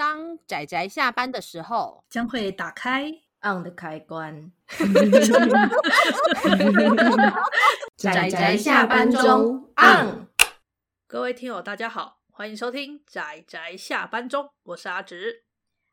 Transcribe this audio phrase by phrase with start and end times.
[0.00, 3.12] 当仔仔下班的时候，将会打开
[3.42, 4.50] on 的开关。
[7.98, 10.26] 仔仔下班中 on。
[11.06, 15.44] 各位听友，大家好，欢迎收听仔仔下班中，我是阿直，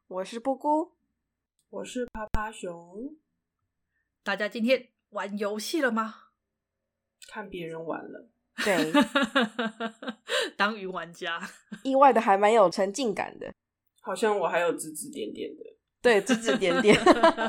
[0.08, 0.94] 我是布姑，
[1.70, 3.14] 我是趴趴熊。
[4.24, 6.16] 大家今天玩游戏了吗？
[7.28, 8.30] 看别人玩了。
[8.64, 8.94] 对，
[10.56, 11.42] 当云玩家，
[11.84, 13.54] 意外的还蛮有沉浸感的。
[14.08, 15.64] 好像我还有指指点点的，
[16.02, 16.96] 对，指指点点，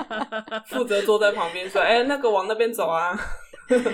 [0.66, 3.16] 负责坐在旁边说：“哎、欸，那个往那边走啊。”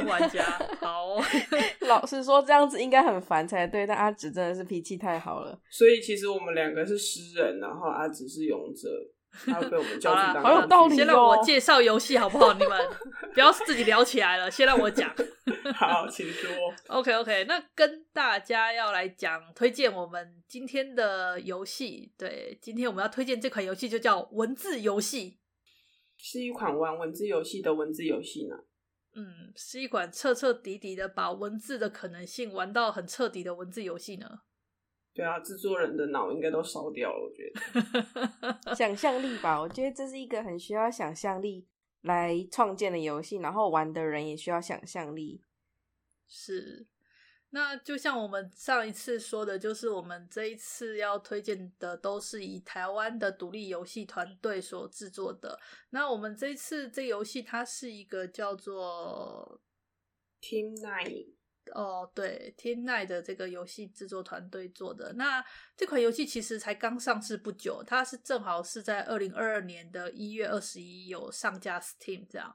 [0.07, 0.45] 玩家
[0.81, 1.17] 好，
[1.87, 5.59] 老实说这样子应该很烦才对，但阿紫真的是脾气太好了。
[5.69, 8.89] 所以其实我们两个是诗人，然后阿紫是勇者。
[9.47, 10.97] 他被我们叫去好有道理哦。
[10.97, 12.53] 先让我介绍游戏好不好？
[12.55, 12.89] 你们
[13.33, 15.13] 不要自己聊起来了，先让我讲。
[15.75, 16.51] 好，请说。
[16.87, 22.13] OK OK，那跟大家要来讲推荐我们今天的游戏。
[22.17, 25.39] 对，今天我们要推荐这款游戏就叫文字游戏，
[26.17, 28.57] 是一款玩文字游戏的文字游戏呢。
[29.17, 34.27] 嗯，是一款彻彻底底的把文字的可能性玩到很彻底的文字游戏呢。
[35.15, 38.75] 对啊，制作人的脑应该都烧掉了，我觉得。
[38.75, 41.69] 想象力吧，我觉得这是一个很需要想象力
[42.03, 45.41] 来创建的游戏，然后玩的人也需要想象力。
[46.27, 46.89] 是，
[47.51, 55.61] 那就像我们上一次说的，就是我们这一次要推荐的都是以台湾的独立游戏团队所制作的。
[55.91, 59.61] 那我们这一次这游戏，它是一个叫做
[60.41, 61.34] Team Nine。
[61.73, 65.13] 哦，对，天籁的这个游戏制作团队做的。
[65.15, 65.45] 那
[65.77, 72.55] 这款游戏其实才刚上市不久，它是正好是在二零二二年的一月二十一有上架 Steam 这样。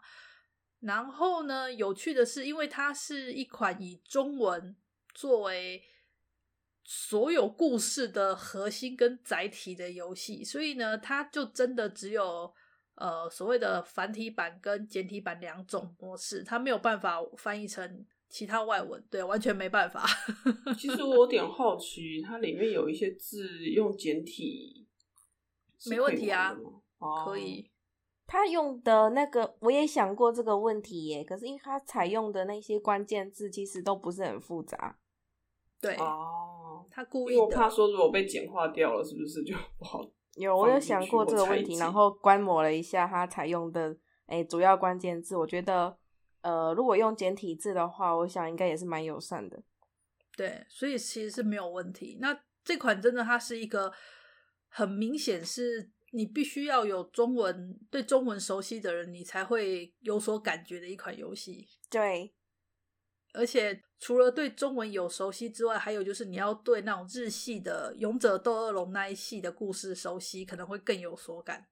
[0.81, 4.75] 然后呢，有趣的是，因为它是一款以中文
[5.13, 5.83] 作为
[6.83, 12.53] 所有故事的核心跟载体的游戏，所以呢，它就真的只有
[12.95, 18.05] 呃所谓的繁体版跟简体版两种模式，它没有办法翻译成。
[18.29, 20.05] 其他外文，对，完全没办法。
[20.77, 24.87] 其实我有点好奇，它里面有一些字用简体，
[25.89, 26.55] 没问题啊，
[26.99, 27.71] 哦、可以。
[28.27, 31.23] 他用的那个，我也想过这个问题耶。
[31.23, 34.99] 可是因为他采用的那些关键字，其实都不是很复杂。
[35.81, 37.33] 对哦，他故意。
[37.33, 40.07] 因为我怕说，如果被简化掉了，是不是就不好？
[40.35, 43.97] 有，我有想过这个问题，然后观摩了一下他采用的
[44.27, 45.97] 诶主要关键字，我觉得。
[46.41, 49.61] 呃，如果用简体字的话，我想应该也是蛮友善的。
[50.37, 52.17] 对，所以其实是没有问题。
[52.21, 53.91] 那这款真的，它是一个
[54.69, 61.67] 很明显是你必须要有中文，对中文熟悉的人，你才会有所感觉的一款游戏。
[61.89, 62.33] 对，
[63.33, 71.67] 而且除了对中文有熟悉之外，还有就是你要对那种日系的《勇者斗恶龙》那一系的故事熟悉，可能会更有所感。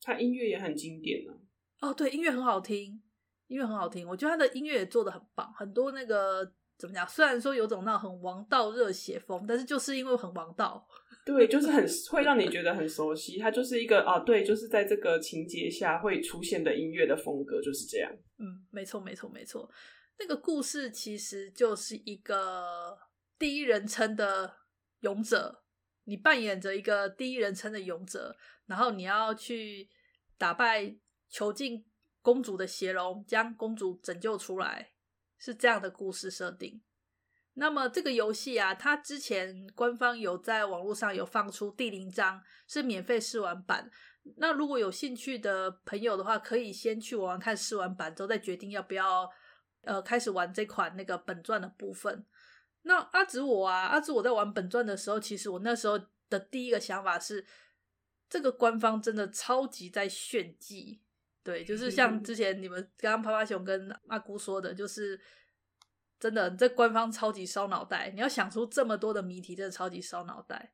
[0.00, 1.32] 它音乐也很经典呢、
[1.78, 1.88] 啊。
[1.88, 3.02] 哦，对，音乐很好听。
[3.52, 6.42] 音乐很好听，我觉得他的音乐也做的很棒，很多那个
[6.78, 7.06] 怎么讲？
[7.06, 10.88] 虽然说有种那种很王道热血风，但是就是因为很王道，
[11.26, 13.38] 对，就是很会让你觉得很熟悉。
[13.38, 18.10] 它就是一个啊，对，就是在这个情节下会出现的音乐的风格就是这样。
[18.38, 19.70] 嗯，没错，没错，没错。
[20.18, 22.96] 那个故事其实就是一个
[23.38, 24.50] 第一人称的
[25.00, 25.62] 勇者，
[26.04, 29.90] 你扮演着一个第一人称的勇者，然后你要去
[30.38, 30.96] 打败
[31.28, 31.84] 囚禁。
[32.22, 34.92] 公主的邪龙将公主拯救出来，
[35.36, 36.80] 是这样的故事设定。
[37.54, 43.90] 那么这个游戏啊，它之前官方有在网络上有放出第零章，是免费试玩版。
[44.36, 49.28] 那如果有兴趣的朋友的话，可以先去玩玩看试玩版，之后再决定要不要
[49.82, 52.24] 呃开始玩这款那个本传的部分。
[52.82, 56.00] 那阿紫我啊，阿紫我在玩本传的时候，其实我那时候
[56.30, 57.44] 的第一个想法是，
[58.30, 61.02] 这个官方真的超级在炫技。
[61.44, 65.20] 对，就是像之前你们刚刚趴趴熊跟阿姑说的，就是
[66.20, 68.12] 真的，这官方超级烧脑袋。
[68.14, 70.72] 你要想出这么多的谜题，真的超级烧脑袋。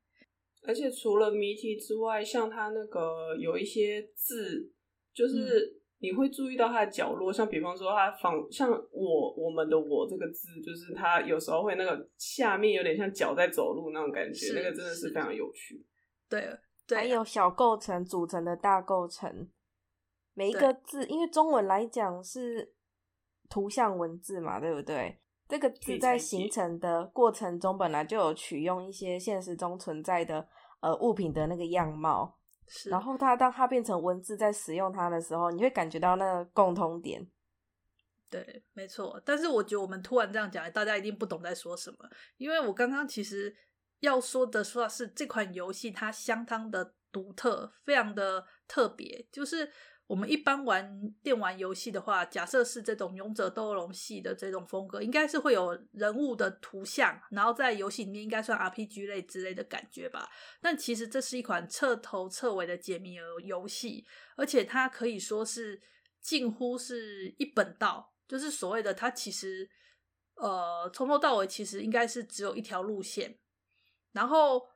[0.67, 4.70] 而且除了谜题之外，像它那个有一些字，
[5.15, 15.82] 就是你会注意到它的角落，嗯、像比方说它仿像我我们的我这个字，就是它有时候会那个下面有点像脚在走路那种感觉，那个真的是非常有趣。
[16.29, 16.47] 对，
[16.87, 19.49] 对，还有小构成组成的大构成。
[20.38, 22.73] 每一个字，因为中文来讲是
[23.49, 25.20] 图像文字嘛，对不对？
[25.49, 30.46] 这个字在形成的过程中，本来就有取用一些现实中存在的
[30.79, 32.38] 呃物品的那个样貌，
[32.69, 32.88] 是。
[32.88, 37.29] 然后它当它变成文字，在使用它的时候，你会感觉到那个共通点。
[38.31, 39.20] 对，没错。
[39.25, 41.96] 但是我觉得我们突然这样讲，大家一定不懂在说什么，
[42.37, 43.52] 因为我刚刚其实
[43.99, 49.26] 要说的说的是这款游戏它相当的独特，非常的特别。
[49.32, 49.69] 就是
[50.08, 60.26] 我们一般玩电玩游戏的话，假设是这种勇者斗龙系的这种风格，应该是会有人物的图像，然后在游戏里面应该算 RPG 类之类的感觉吧。
[60.62, 65.78] 但其实这是一款彻头彻尾的解谜游戏，而且它可以说是
[66.22, 69.69] 近乎是一本道，就是所谓的它其实
[70.37, 73.38] 呃从头到尾其实应该是只有一条路线。
[74.12, 74.66] 然后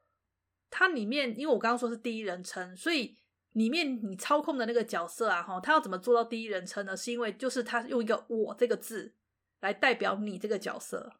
[0.68, 3.16] 它里面，因为我刚刚说是第一人称，所以
[3.52, 6.96] 里面你操控的那个角色啊，哈，他要怎么做到第一人称呢？
[6.96, 9.14] 是因为就是他用一个“我”这个字
[9.60, 11.12] 来代表你这个角色，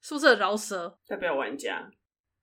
[0.00, 0.98] 是不是饶舌？
[1.06, 1.90] 代表玩家。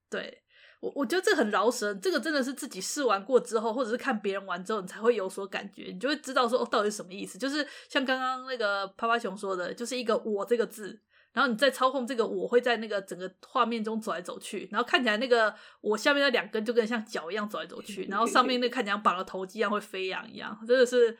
[0.08, 0.42] 对，
[0.80, 7.38] 我我觉得这很饶舌，这个真的是自己试玩过之后，或者是看别人玩之后，你才会有所感觉，你就会知道说哦，到底是什么意思。
[7.38, 11.00] 就是像刚刚那个趴趴熊说的，就是一个“我”这个字。
[11.32, 21.16] 然后你再操控这个，我会在那个整个画面中走来走去，然后看起来那个我下面那两根就跟像脚一样走来走去，然后上面那看起来绑了头机一样会飞扬一样，真的是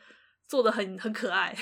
[0.47, 1.55] 做的很很可爱。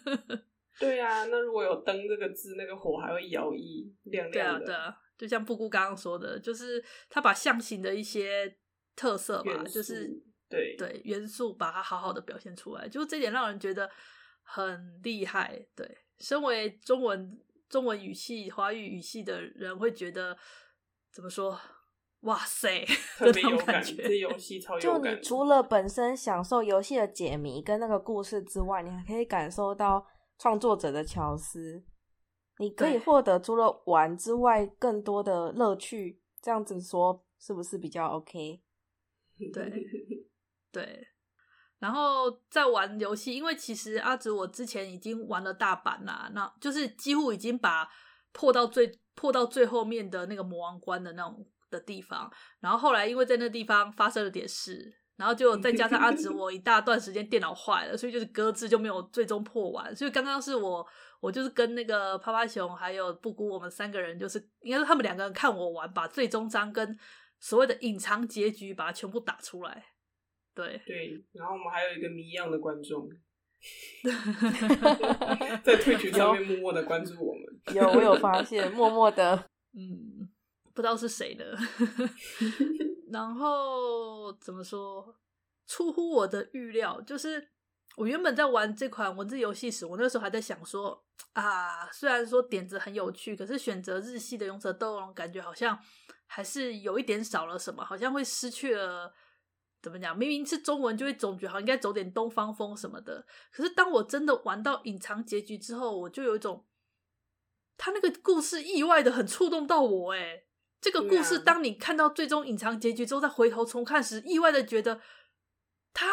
[0.78, 4.66] 对啊，那如果有灯这个字，那个火还会摇曳亮亮的。
[4.66, 8.56] 对啊，对啊，就像布谷刚刚说的，就是他把象形的一些
[8.94, 10.06] 特色吧，就是
[10.50, 13.90] 对对元素把它好好的表现出来，就这点让人觉得
[14.42, 15.66] 很厉害。
[15.74, 17.40] 对，身为中文。
[17.70, 20.36] 中文语系、华语语系的人会觉得
[21.10, 21.58] 怎么说？
[22.20, 22.84] 哇塞，
[23.16, 25.02] 特别有感觉，这游戏超有感。
[25.02, 30.06] 就你除了本身享受游戏的解谜跟那个故事之外，你还可以感受到
[30.36, 31.82] 创作者的巧思。
[32.58, 36.20] 你可以获得除了玩之外更多的乐趣。
[36.42, 38.62] 这样子说是不是比较 OK？
[39.52, 39.72] 对，
[40.72, 41.08] 对。
[41.80, 47.88] 然后在玩游戏，因为其实阿紫我之前已经玩了大半啦，那就是几乎已经把
[48.32, 52.30] 破到最破到最后面的那个魔王关的那种的地方。
[52.60, 59.96] 然后后来因为在那地方发生了点事，然后就再加上阿紫我一大段时间电脑坏了，所以就是搁置就没有最终破完。
[59.96, 60.86] 所以刚刚是我
[61.18, 66.98] 我就是跟那个趴趴熊还有布谷我们三个人，就是应该是他们两个人看我玩，把最终章跟
[67.38, 69.82] 所谓的隐藏结局把它全部打出来。
[70.54, 73.08] 对对，然后我们还有一个谜一样的观众，
[75.62, 77.42] 在退群上面默默的关注我们。
[77.74, 80.28] 有，我有发现，默默的，嗯，
[80.74, 81.56] 不知道是谁的。
[83.12, 85.16] 然后怎么说？
[85.66, 87.48] 出乎我的预料，就是
[87.96, 95.78] 我原本在玩这款文字游戏时，我那时候还在想说啊，虽然说点子很有趣，可是选择日系的勇者斗恶龙，感觉好像
[96.26, 99.14] 还是有一点少了什么，好像会失去了。
[99.82, 100.16] 怎么讲？
[100.16, 103.24] 明明是中文，就会总觉得好像应该走点东方风什么的。
[103.50, 106.66] 可是当我真的玩到隐藏结局之后，我就有一种，
[107.78, 110.12] 他那个故事意外的很触动到我。
[110.12, 110.44] 诶，
[110.82, 115.00] 这个故事，当你看到最终隐藏结局之后，再回头重看时，意外的觉得，
[115.94, 116.06] 他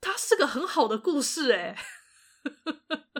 [0.00, 1.52] 他是个很好的故事。
[1.52, 1.76] 诶，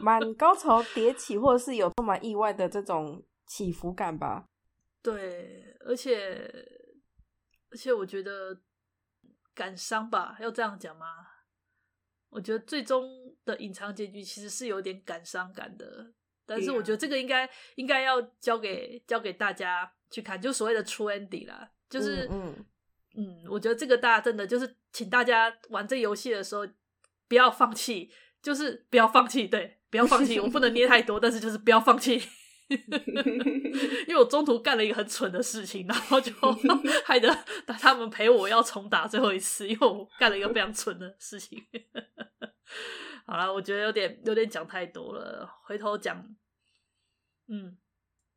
[0.01, 4.47] 蛮高潮迭起，或者是有充满意外的这种起伏感吧。
[5.03, 6.51] 对，而且
[7.69, 8.59] 而且我觉得。
[9.55, 11.07] 感伤吧，要这样讲吗？
[12.31, 13.09] 我觉得最终
[13.45, 16.13] 的隐藏结局其实是有点感伤感的，
[16.45, 22.57] 但是我觉得这个应该应该要交给交给大家去看，就所谓的 true ending 啦，就是嗯，
[23.15, 26.67] 嗯，嗯，我觉得这个大家真的就是请大家玩这游戏的时候
[27.29, 28.11] 不要放弃，
[28.43, 32.21] 就是不要放弃，对，不要放弃，我不能捏太多，但是就是不要放弃。
[34.09, 36.33] 因为我中途干了一个很蠢的事情，然后就
[37.05, 37.29] 害得
[37.67, 41.63] 他们陪我要重打最后一次，因为我干了一个非常蠢的事情。
[43.27, 46.37] 好了，我觉得有点有点讲太多了，回头讲。
[47.47, 47.77] 嗯，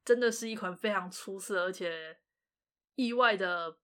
[0.03, 2.17] 真的是一款非常出色而且
[2.95, 3.77] 意外的。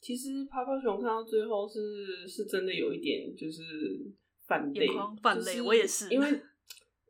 [0.00, 3.62] 其实趴趴熊看到最后是是真的有一点就是
[4.46, 6.42] 泛泪，眼眶泛泪，就是，我也是因为。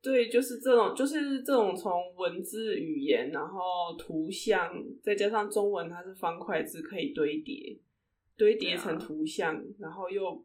[0.02, 7.78] 对，就是这种，就是这种从文字语言，然后图像，再加上中文，它是方块字，可以堆叠，
[8.36, 10.44] 堆叠成图像，啊、然后又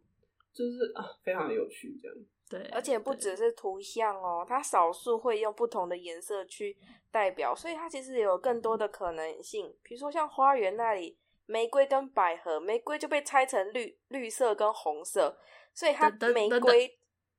[0.54, 2.16] 就是啊，非常的有趣，这样。
[2.48, 6.78] 对，而且不只是图像哦，它少数会用不同的颜色去
[7.12, 9.74] 代表，所以它其实也有更多的可能性。
[9.82, 15.36] 比如说像花园那里，玫瑰跟百合，玫瑰就被拆成绿绿色跟红色，
[15.74, 16.98] 所以它玫瑰，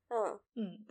[0.09, 0.87] 嗯嗯。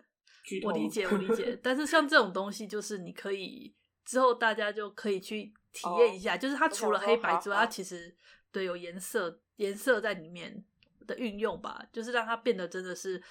[0.64, 3.76] 我理解，我理解，但是像这种东西，就是你可以
[4.06, 8.16] 之后大家就可以去体验一下，哦、就是它除了黑白之外，它其实
[8.52, 10.64] 对有颜色颜色在里面
[11.06, 13.22] 的运用吧，就是让它变得真的是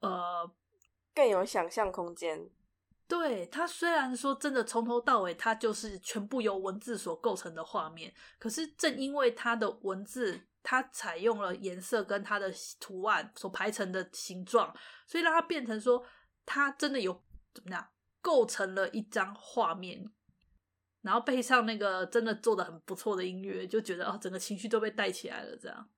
[0.00, 0.50] 呃
[1.14, 2.50] 更有想象空间。
[3.08, 14.74] 对，它虽然说真的从头到尾，它就是全部由文字所构成的画面，可是正因为它的文字，它采用了颜色跟它的图案所排成的形状，
[15.06, 16.04] 所以让它变成说，
[16.46, 17.22] 它真的有
[17.52, 17.86] 怎么样
[18.22, 20.10] 构成了一张画面，
[21.02, 25.90] 然后配上那个真的做的很不错的音乐，就觉得哦，整个情绪都被带起来了，这样。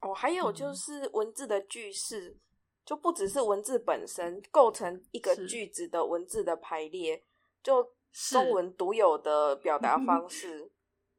[0.00, 2.30] 哦，还有就是文字的句式。
[2.30, 2.38] 嗯
[2.84, 7.22] 就不只是文字本身构成一个句子的文字的排列，
[7.62, 10.68] 就中文独有的表达方 式，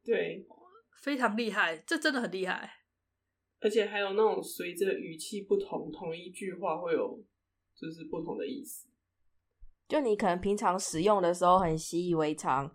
[0.04, 0.46] 对，
[1.00, 2.70] 非常厉害，这真的很厉害。
[3.60, 7.18] 而且还有那种随着语气不同，同一句话会有
[7.84, 8.88] 就是不同的意思。
[9.88, 12.70] 就你可能平常使用的时候很习以为常，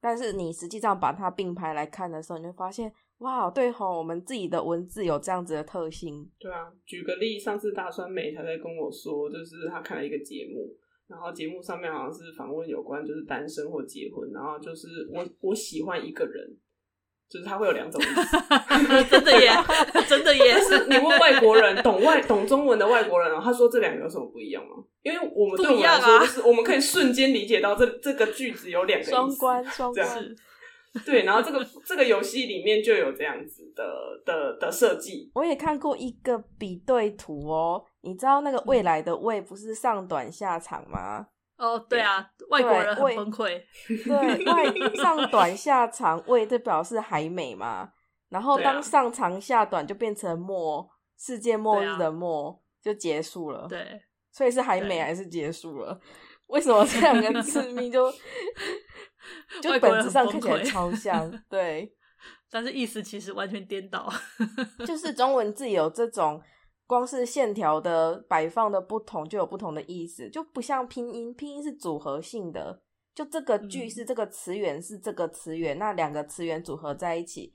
[0.00, 2.92] 但是你实际上把它并排来看的时候，你会发现。
[3.20, 6.30] 哇，对吼，我们自己的文字有这样子的特性。
[6.38, 10.68] 对啊，举个例，上次大酸梅他在跟我说，就是他看了一个节目，
[11.06, 16.46] 然后节目上面好像是访问有关就是单身或结婚，然后就是我我喜欢一个人，
[17.28, 19.50] 就是它会有两种意思， 真的耶，
[20.08, 20.60] 真的耶。
[20.60, 24.76] 是你问外国人，懂外懂中文的外国人，然后他说这两个有什么不一样吗？
[25.02, 30.36] 因为我们对我们来说，就是我们可以瞬间理解到这这个句子有两个意思，双关双关。
[31.04, 33.84] 对，然后这个这个游戏里面就有这样子的
[34.24, 35.30] 的的设计。
[35.34, 41.26] 我也看过一个比对图哦，你知道那个未来的未不是上短下长吗？
[41.56, 43.62] 哦，对啊，外国人很崩溃。
[43.86, 47.90] 对， 外上短下长，未就表示还美嘛。
[48.28, 53.66] 然后当上长下短就变成末，世界末日的末就结束了。
[53.68, 55.98] 对，所以是还美还是结束了？
[56.48, 58.12] 为什么这两个 字命就？
[59.60, 61.92] 就本质上看起来超像，对，
[62.48, 64.08] 但是意思其实完全颠倒。
[64.86, 66.40] 就是中文字有这种，
[66.86, 72.80] 光是线条的摆放的不同，就有不同的意思，就不像拼音，拼音是组合性的，
[73.14, 77.52] 就这个句是这个词源是这个词源，嗯、那两个词源组合在一起，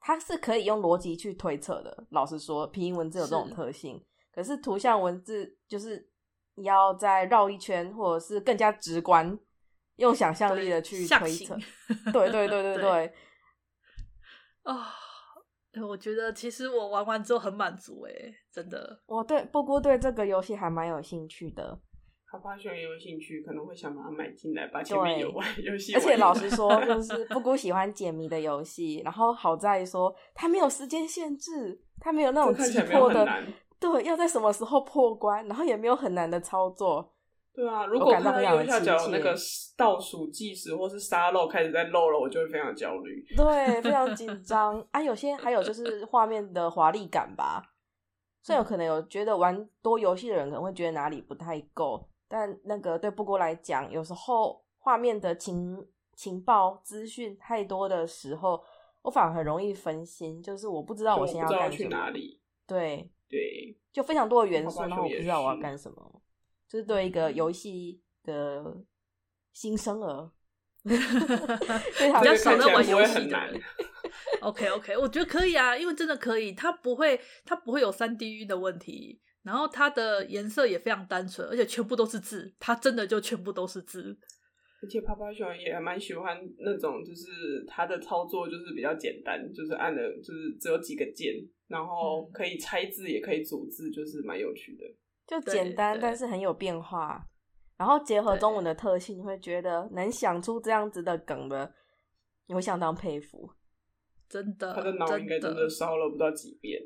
[0.00, 2.06] 它是可以用逻辑去推测的。
[2.10, 6.08] 老实说，拼音文字有这种特性，是可是图像文字就是
[6.54, 9.38] 你要再绕一圈，或者是更加直观。
[9.96, 11.58] 用想象力的去推测，
[12.12, 13.12] 对对对对对。
[14.62, 14.94] 啊、
[15.74, 19.00] 哦，我觉得其实我玩完之后很满足诶，真的。
[19.06, 21.78] 我对布谷对这个游戏还蛮有兴趣的。
[22.30, 25.94] 好吧，喜欢也有兴趣，可能会想把它买进来，把前面有玩游戏。
[25.94, 33.26] 而且老实说，就是布谷喜欢解谜的游戏，然后好在说他没有时间限制，他没有那种急迫的，
[33.80, 37.14] 对，要在什么时候破关，然后也没有很难的操作。
[37.58, 39.34] 对啊，如果看到右下角那个
[39.76, 43.20] 倒数计时或是沙漏开始在漏了，我就会非常焦虑。
[43.36, 45.02] 对，非常紧 张啊！
[45.02, 47.60] 有些还有就是画面的华丽感吧，
[48.44, 55.84] 虽然有可能有觉得玩多游戏的人可能会觉得哪里不太够，但那个对布姑来讲，有时候画面的情
[56.14, 58.62] 情报资讯太多的时候，
[59.02, 62.40] 我反而很容易分心，就是我不知道我现在要干什么，去哪里。
[62.68, 66.22] 对对，就非常多的元素，然后我不知道我要干什么。
[66.68, 68.62] 就是对一个游戏的
[69.52, 70.30] 新生儿，
[70.84, 73.36] 比较少在玩游戏的。
[74.40, 84.18] OK OK，我觉得可以啊，因为真的可以，它不会，它不会有三 D 晕的问题，然后它的颜色也非常单纯，而且全部都是字，它真的就全部都是字。
[84.80, 91.34] 而且泡泡熊也还蛮喜欢那种，就是它的操作就是比较简单，就是按的，就是只有几个键，
[91.66, 94.84] 然后可以拆字，也可以组字，就是蛮有趣的。
[95.28, 97.28] 就简单，但是很有变化，
[97.76, 101.74] 然后结合中文的特性，你会觉得能想出这样子的梗的，
[102.46, 103.52] 你会相当佩服。
[104.26, 106.80] 真的，他的脑应该真的烧了不知道几遍。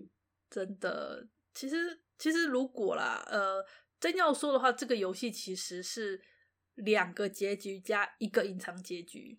[0.51, 3.65] 真的，其实其实如果啦，呃，
[4.01, 6.21] 真要说的话，这个游戏其实是
[6.75, 9.39] 两个结局加一个隐藏结局，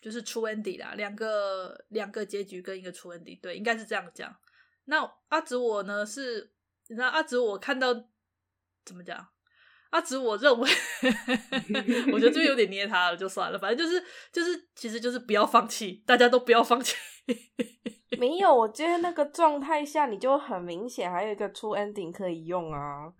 [0.00, 4.32] 就是 true ending 啦，两个两个结局跟一个 true ending，对，应该是这样讲。
[4.84, 6.52] 那阿紫我呢是。
[6.90, 7.94] 那阿紫，我看到
[8.84, 9.28] 怎么讲？
[9.90, 10.68] 阿紫，我认为，
[12.12, 13.58] 我觉得这边有点捏他了，就算了。
[13.58, 16.96] 反正就是，就是，其实就是不要放弃，大家都不要放弃。
[18.18, 23.12] 没有，我觉得那个状态下，你就很明显还有一个 true ending 可以用啊。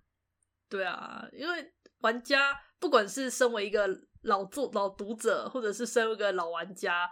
[0.69, 3.87] 对啊，因为玩家不管是身为一个
[4.23, 7.09] 老作老读者，或者是身为一个老玩家，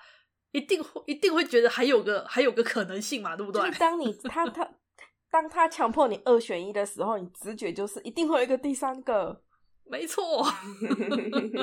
[0.52, 3.62] 一定会一定会觉得还有个还有个可能性嘛，对不对？
[3.68, 4.70] 就是当你他他。
[5.36, 9.42] 当他强迫你二选一的时候，你直觉就是一定会有一个第三个，
[9.84, 10.24] 没错。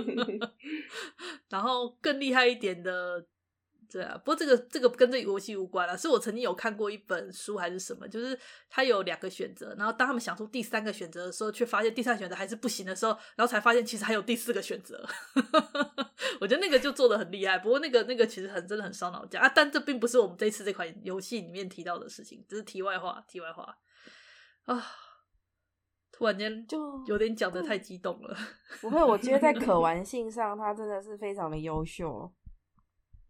[1.48, 3.24] 然后更厉害一点的
[3.92, 8.38] 对啊，不过这个这个跟这个游戏无关啊，是我曾经有看过一本书还是什么，就是
[8.70, 15.06] 他有两个选择，然后当他们想出第三个选择的时候，却发现第三个选择还是不行的时候，然后才发现其实还有第四个选择。
[16.40, 23.76] 我觉得那个就做的很厉害，不过那个那个其实很真的很烧脑筋啊，但这并不是我们这次这款游戏里面提到的事情，只是题外话，题外话
[24.64, 24.82] 啊。
[26.14, 28.36] 突然间就有点讲的太激动了。
[28.80, 32.30] 不会，我觉得在可 玩性上，它真的是非常的优秀。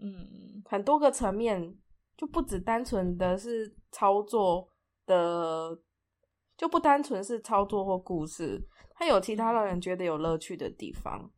[0.02, 1.76] 嗯，很多个层面
[2.16, 4.68] 就不只单纯的是操作
[5.06, 5.78] 的，
[6.56, 11.30] 就不单纯是操作或故事，它有其他让人觉得有乐趣的地方。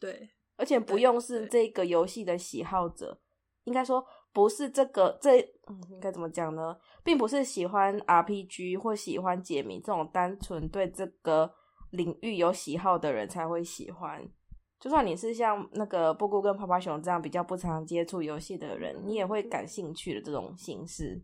[0.00, 3.20] 对，而且不用是这个游戏的喜好者，
[3.64, 6.76] 应该说不是这个这，嗯，应该怎么讲呢？
[7.04, 11.54] 并不是喜欢 RPG 或喜欢解谜这种单纯对这个
[11.90, 14.28] 领域有喜好的人才会喜欢。
[14.82, 21.22] 就算你是像那个布谷跟趴趴熊这样比较不常接触游戏的人，你也会感兴趣的这种形式。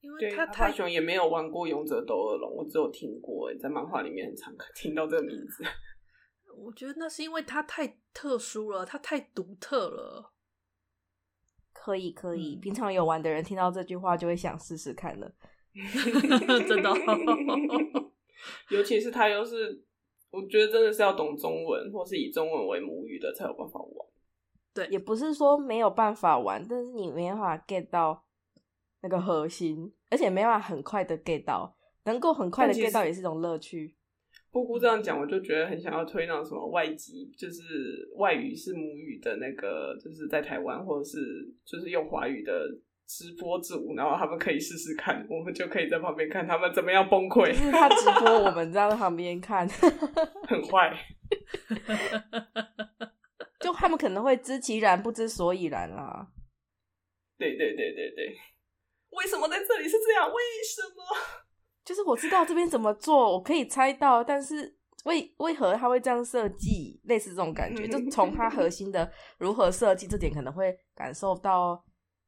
[0.00, 5.64] 因为他趴趴熊也没有玩过《勇者斗恶龙》，我只有听过，在漫画里面很常听到这个名字。
[6.64, 10.32] 我觉得那是因为它太特殊了，它太独特了。
[11.74, 15.30] 可以可以，平常有玩的人听到这句话就会想试试看了。
[16.66, 16.90] 真的，
[18.72, 19.84] 尤其是他又是。
[20.36, 24.06] 我觉得真的是要懂中文，或是以中文为母语的才有办法玩。
[24.74, 28.22] 对，也不是说没有办法玩，但是你没办法 get 到
[29.00, 31.74] 那个核心，而且没办法很快的 get 到，
[32.04, 33.94] 能够很快的 get 到也是一种乐趣。
[34.50, 37.62] 姑姑这样讲，我就觉得很想要推那种什么外籍，就是
[38.16, 41.18] 外语是母语的那个，就是在台湾或者是
[41.64, 42.52] 就是用华语的。
[43.06, 47.52] 直播主，然后他们可以试试看，我们就可以在旁边看他们怎么样崩溃。
[47.52, 49.66] 就是他直播，我们在旁边看，
[50.48, 50.92] 很坏。
[53.60, 56.28] 就他们可能会知其然不知所以然啦。
[57.38, 58.36] 对对对对对，
[59.10, 60.26] 为什么在这里是这样？
[60.28, 60.34] 为
[60.64, 61.04] 什么？
[61.84, 67.00] 就是我知道这边怎么做，我可以猜到，但是 为为何他会这样设计？
[67.04, 69.08] 类似这种感觉，就从他核心的
[69.38, 71.84] 如何设计这点，可能会感受到。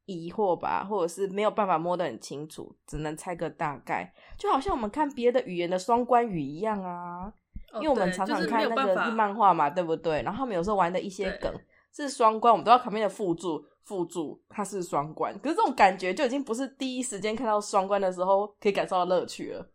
[0.09, 7.31] 疑惑吧，或者是没有办法摸得很清楚，只能猜个大概，就好像我们看别的语言的双关语一样啊。
[7.71, 10.23] 哦、因为我们常常看那个日漫画嘛，对不对？
[10.23, 11.53] 然后他们有时候玩的一些梗
[11.93, 15.37] 是双关，我们都要旁边的附注，附注它是双关。
[15.39, 19.69] 可是这种感觉就已经不是第一时间看到双关的时候可以感受到乐趣了。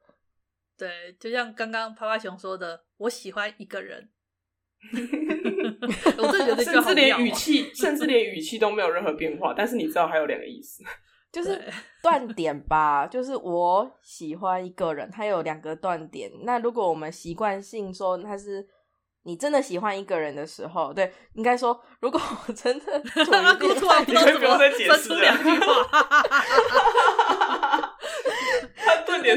[0.76, 4.10] 对，就像刚刚趴趴熊说的，我喜欢一个人。
[6.18, 9.52] 我真的觉得，甚至连语气，甚至连语气都没有任何变化。
[9.56, 10.82] 但是你知道还有两个意思，
[11.32, 11.60] 就是
[12.02, 13.06] 断点吧。
[13.10, 16.30] 就是我喜欢一个人，他有两个断点。
[16.44, 18.66] 那如果我们习惯性说他是
[19.24, 24.70] 你真的喜欢一个人的时候，对，应该说如果我真的 突然不知道怎么分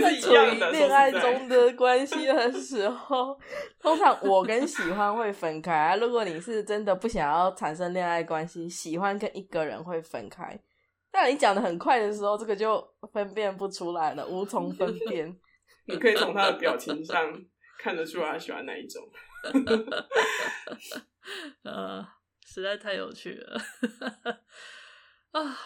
[0.01, 3.39] 在处于恋爱中的关系的时候，
[3.79, 5.95] 通常我跟喜欢会分开啊。
[5.95, 10.59] 如果你是真的不想要产生恋爱关系，喜欢跟一个人会分开。
[11.11, 15.35] 但你讲的很快的时候，这个就分辨不出来了，无从分辨。
[15.87, 17.33] 你可以从他的表情上
[17.79, 19.01] 看得出来他喜欢哪一种。
[21.63, 22.05] 呃，
[22.45, 23.59] 实在太有趣了
[25.31, 25.57] 啊！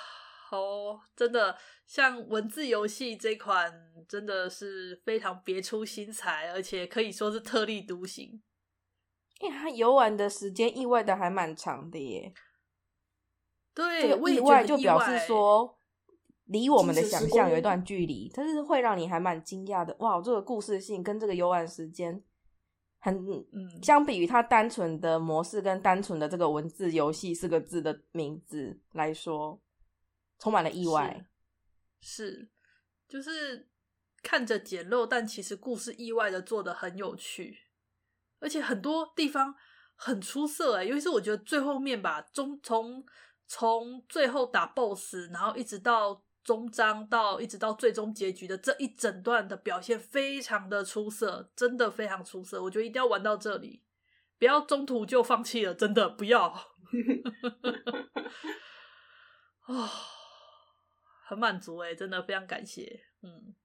[0.52, 1.56] 好哦，真的
[1.88, 3.74] 像文字游戏这款，
[4.06, 8.42] 真的是非常别出心裁，而且可以说是特立独行。
[9.40, 12.34] 因为它游玩的时间意外的还蛮长的耶。
[13.74, 15.80] 对，这个意外就表示说
[16.48, 19.96] 离我们的想象有一段距离，但是会让你还蛮惊讶的。
[20.00, 22.22] 哇，这个故事性跟这个游玩时间
[23.00, 23.16] 很，
[23.54, 29.62] 嗯，相比于它单纯的模式跟单纯的这个文字游戏四个字的名字来说。
[30.42, 31.28] 充满了意外，
[32.00, 32.50] 是，
[33.08, 33.70] 就是
[34.24, 37.60] 看着简陋，但其实故事意外的做得很有趣，
[38.40, 39.54] 而且很多地方
[39.96, 43.06] 很出色哎，尤其是我觉得最后面吧，中从
[43.46, 53.84] 从最后打 BOSS，然后一直到终章到一直到最终结局的这一整段的表现非常的出色，真的非常出色，我觉得一定要玩到这里，
[54.40, 56.48] 不要中途就放弃了，真的不要。
[59.68, 59.88] 哦
[61.32, 63.06] 很满足哎，真的非常感谢。
[63.22, 63.56] 嗯，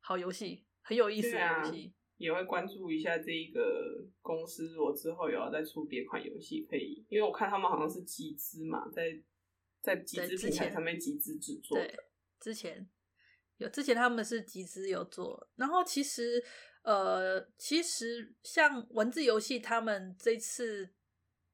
[0.00, 4.72] 好游戏，很有意思的游戏，也会关注一下这一个公司。
[4.72, 9.20] 如果之后有要再出别款游戏，可以，因为我看他们好像是集资嘛，在
[9.82, 11.86] 在集资平台上面集资制作的。
[11.86, 11.98] 对，
[12.40, 12.88] 之前
[13.58, 15.50] 有，之前他们是集资有做。
[15.56, 16.42] 然后其实，
[16.80, 20.94] 呃，其实像文字游戏，他们这次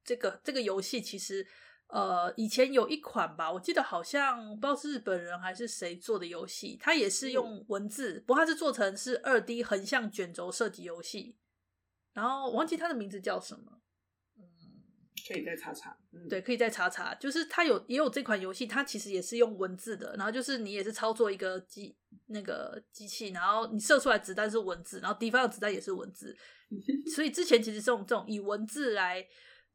[0.04, 1.44] 这个这个游戏其实。
[1.88, 11.38] 呃，以前有一款吧，我记得好像不知道是日本人还是谁做的游戏，它也是用文字，嗯、不过它是做成是二 D 横向卷轴射击游戏，
[12.12, 13.80] 然后我忘记它的名字叫什么，
[14.36, 14.44] 嗯，
[15.26, 21.96] 可以再查查，嗯、对，可以再查查，就是它有也有这款游戏，它其实也是用文字的，然后就是你也是操作一个机
[22.26, 26.36] 那个机器，然后你射出来子弹是文字，然后敌方的子弹也是文字，
[27.16, 29.26] 所以之前其实这种这种以文字来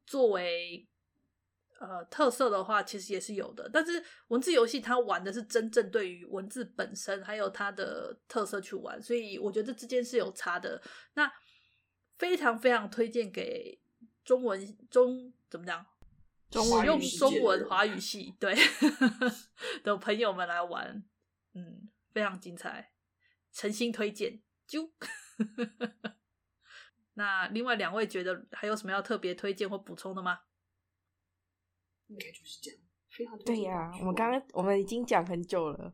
[0.06, 0.88] 作为。
[1.84, 10.82] 呃，特色的话其实也是有的，但是文字游戏它玩的是真正对于文字本身还有它的特色去玩，所以我觉得这之间是有差的。
[11.16, 11.30] 那
[12.18, 13.82] 非常非常推荐给
[14.24, 15.86] 中文中怎么讲，
[16.50, 18.56] 中文用中文华语系对
[19.84, 21.04] 的朋友们来玩，
[21.54, 22.94] 嗯，非常精彩，
[23.52, 24.42] 诚心推荐。
[24.66, 24.90] 就
[27.16, 30.40] 那另外两位觉得还有什么要特别推荐或补充的吗？
[32.14, 33.92] 应该就是这样，非常对呀、啊。
[34.00, 35.94] 我们刚刚我们已经讲很久了。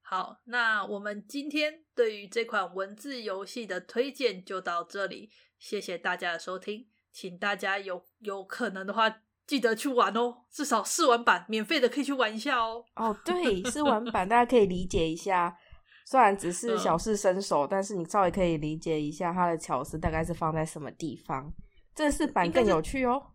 [0.00, 12.84] 好，那我们今天对于这款文字游戏的推荐就到这里，谢谢大家的收听，请大家有有可能的话记得去玩哦，至少试玩版免费的可以去玩一下哦。
[12.94, 15.58] 哦，对，试玩 版大家可以理解一下，
[16.04, 21.52] 虽然只是小试身手，嗯、但是你稍微可以理解一下它的巧思大概是放在什么地方。
[21.94, 23.32] 正式版更有趣哦。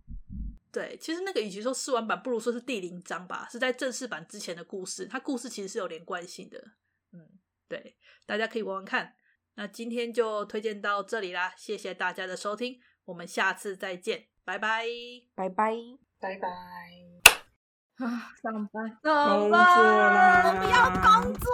[0.71, 5.06] 对，其实那个与其说试玩版，不如说是第零章吧，是在正式版之前的故事。
[5.08, 6.62] 它故事其实是有连贯性的，
[7.13, 7.27] 嗯，
[7.67, 9.15] 对，大家可以玩玩看。
[9.56, 14.86] 那今天就推荐到这里啦，谢谢大家的收听，我们下次再见，拜拜，
[15.34, 15.73] 拜拜，
[16.19, 16.47] 拜拜。
[17.97, 21.51] 啊，上班，工作啦，我不要工作，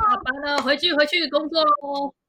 [0.00, 2.16] 下班了，回去回去工作喽。